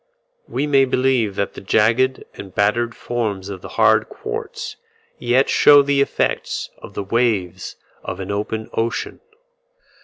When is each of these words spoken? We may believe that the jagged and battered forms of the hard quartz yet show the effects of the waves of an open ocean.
We 0.47 0.65
may 0.65 0.85
believe 0.85 1.35
that 1.35 1.53
the 1.53 1.61
jagged 1.61 2.23
and 2.33 2.55
battered 2.55 2.95
forms 2.95 3.49
of 3.49 3.61
the 3.61 3.67
hard 3.77 4.09
quartz 4.09 4.75
yet 5.19 5.47
show 5.47 5.83
the 5.83 6.01
effects 6.01 6.71
of 6.79 6.95
the 6.95 7.03
waves 7.03 7.75
of 8.03 8.19
an 8.19 8.31
open 8.31 8.67
ocean. 8.73 9.19